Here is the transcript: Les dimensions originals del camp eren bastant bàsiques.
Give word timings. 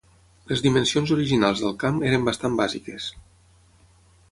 Les 0.51 0.63
dimensions 0.67 1.11
originals 1.15 1.61
del 1.65 1.77
camp 1.85 2.01
eren 2.09 2.27
bastant 2.31 2.59
bàsiques. 2.63 3.13